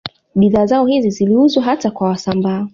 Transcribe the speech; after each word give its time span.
Bidhaa 0.35 0.65
zao 0.65 0.85
hizi 0.85 1.09
ziliuzwa 1.09 1.63
hata 1.63 1.91
kwa 1.91 2.07
Wasambaa 2.09 2.67